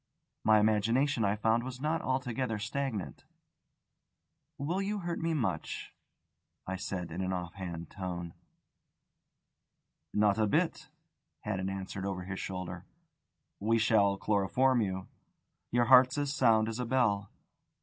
[0.43, 3.23] My imagination, I found, was not altogether stagnant.
[4.57, 5.93] "Will you hurt me much?"
[6.65, 8.33] I said in an off hand tone.
[10.11, 10.89] "Not a bit,"
[11.41, 12.87] Haddon answered over his shoulder.
[13.59, 15.07] "We shall chloroform you.
[15.69, 17.29] Your heart's as sound as a bell."